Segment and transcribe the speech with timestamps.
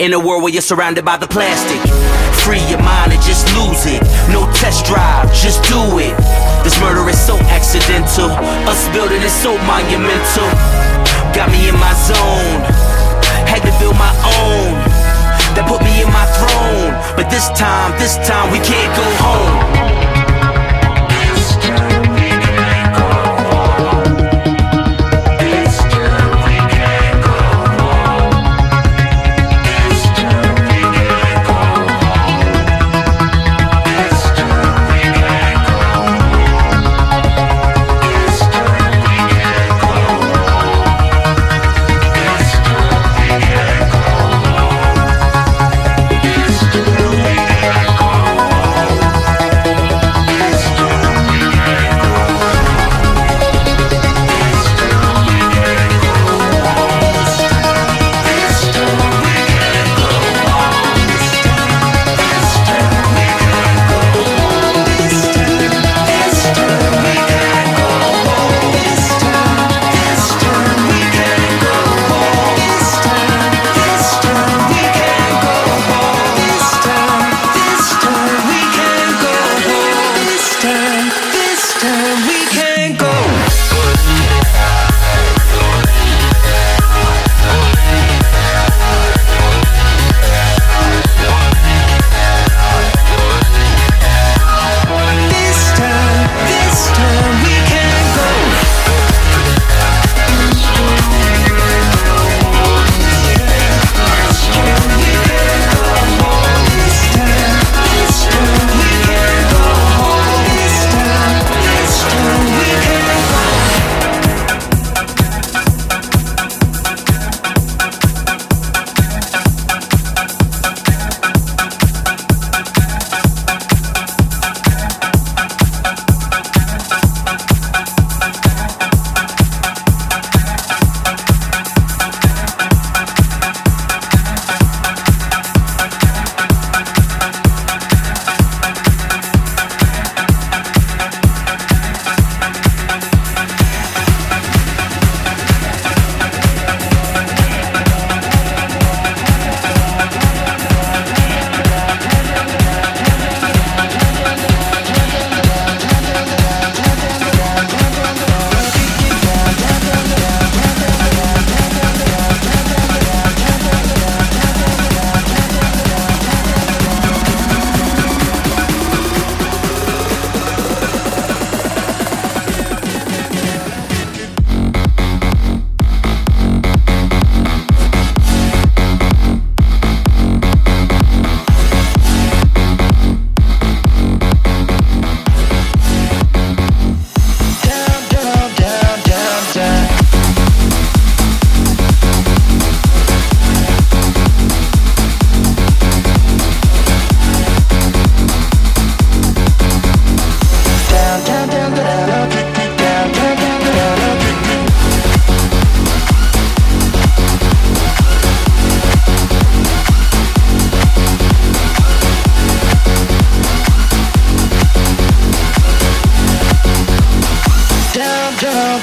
[0.00, 1.76] In a world where you're surrounded by the plastic.
[2.40, 4.00] Free your mind and just lose it.
[4.32, 6.16] No test drive, just do it.
[6.64, 8.32] This murder is so accidental.
[8.64, 10.48] Us building is so monumental.
[11.36, 12.64] Got me in my zone.
[13.44, 14.08] Had to build my
[14.40, 14.72] own.
[15.52, 16.96] That put me in my throne.
[17.14, 19.99] But this time, this time we can't go home.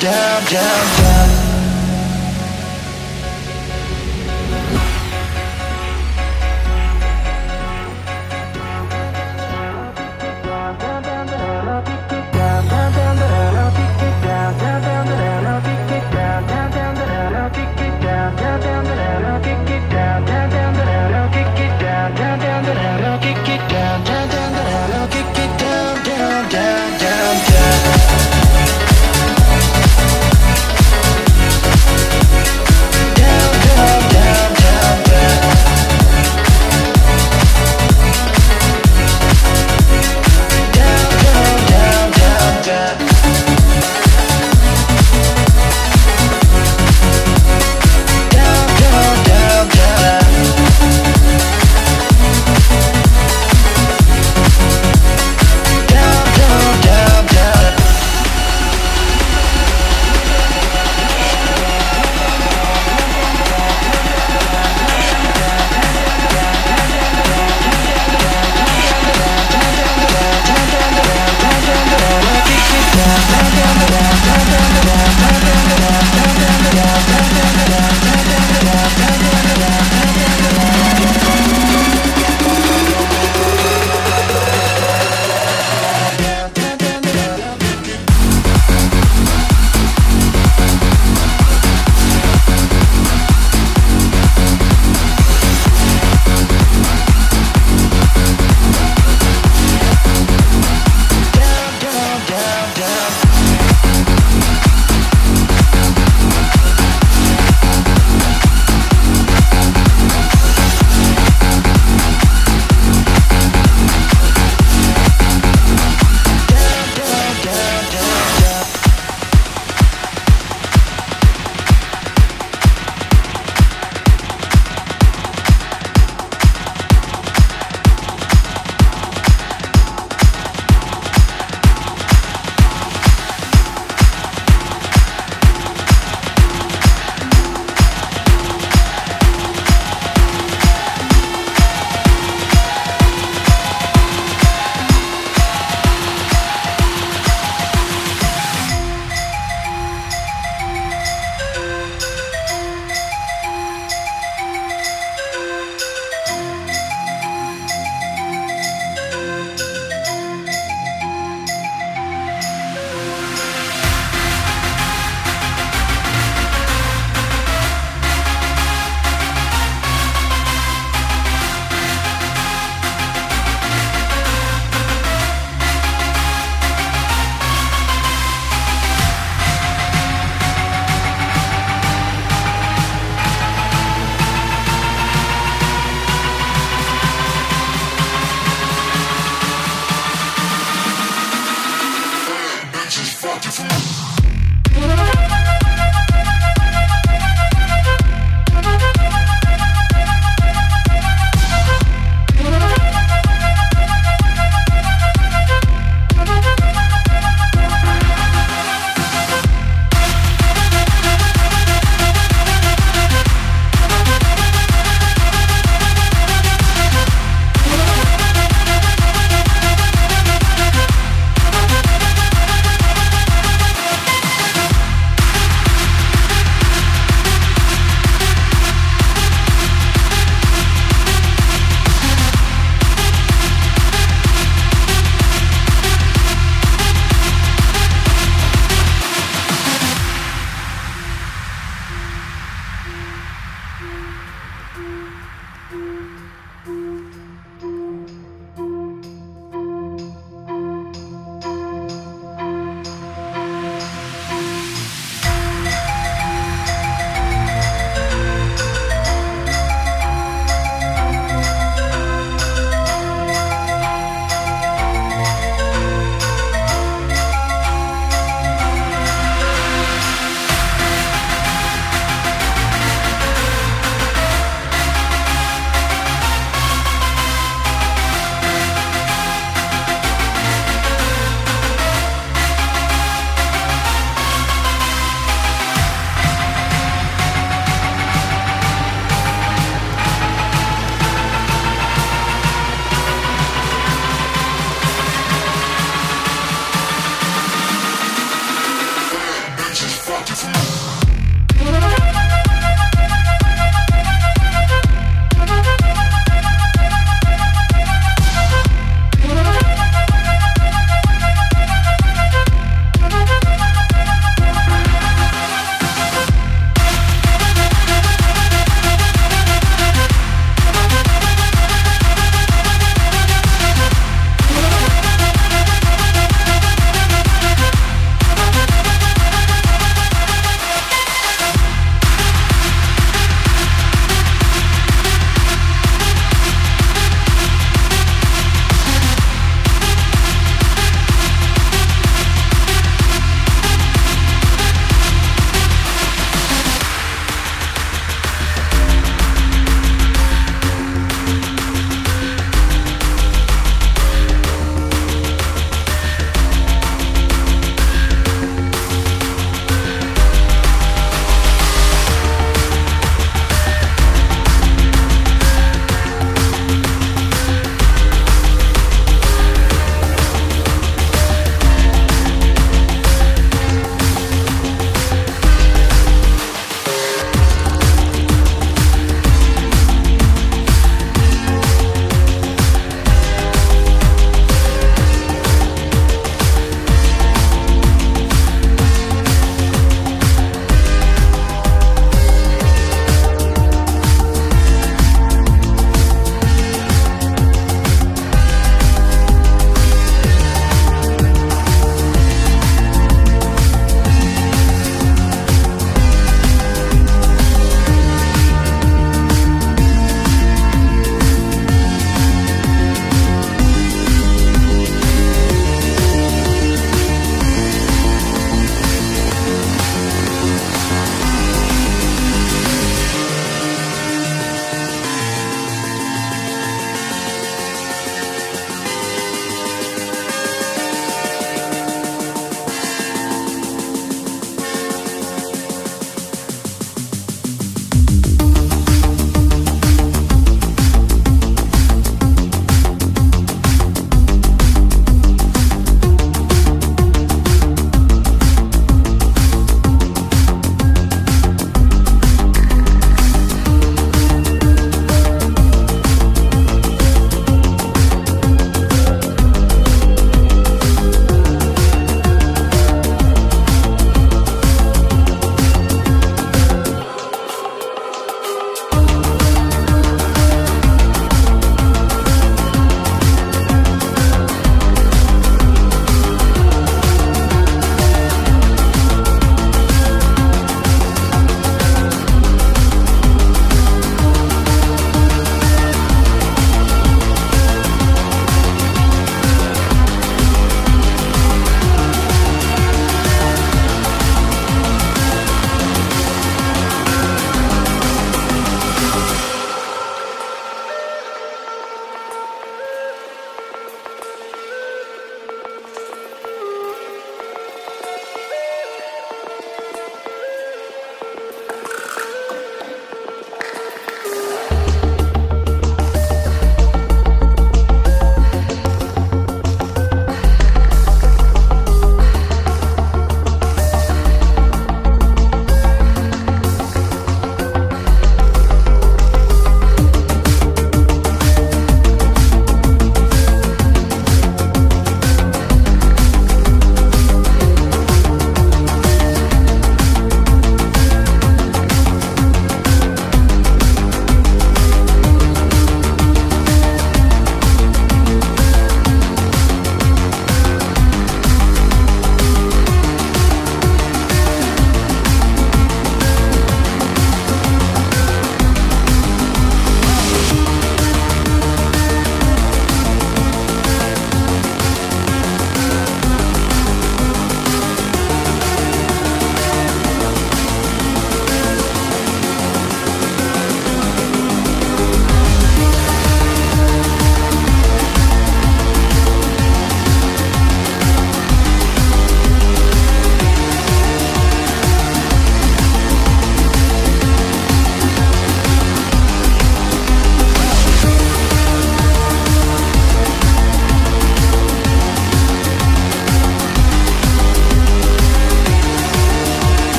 [0.00, 1.13] down, down, down.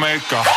[0.00, 0.49] Jamaica.